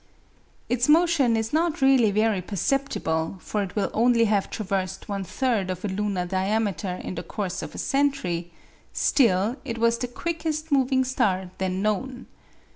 Its 0.67 0.89
motion 0.89 1.37
is 1.37 1.53
not 1.53 1.79
really 1.79 2.09
very 2.09 2.41
perceptible, 2.41 3.37
for 3.39 3.61
it 3.61 3.75
will 3.75 3.91
only 3.93 4.25
have 4.25 4.49
traversed 4.49 5.07
one 5.07 5.23
third 5.23 5.69
of 5.69 5.85
a 5.85 5.87
lunar 5.87 6.25
diameter 6.25 6.99
in 7.03 7.13
the 7.13 7.21
course 7.21 7.61
of 7.61 7.75
a 7.75 7.77
century; 7.77 8.49
still 8.91 9.57
it 9.63 9.77
was 9.77 9.99
the 9.99 10.07
quickest 10.07 10.71
moving 10.71 11.03
star 11.03 11.51
then 11.59 11.83
known. 11.83 12.25